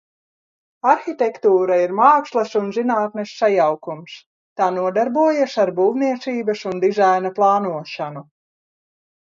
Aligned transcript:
Arhitektūra 0.91 1.75
ir 1.81 1.93
mākslas 1.99 2.55
un 2.61 2.71
zinātnes 2.79 3.33
sajaukums. 3.41 4.17
Tā 4.63 4.71
nodarbojas 4.79 5.59
ar 5.65 5.73
būvniecības 5.83 6.67
un 6.73 6.83
dizaina 6.87 7.35
plānošanu. 7.41 8.29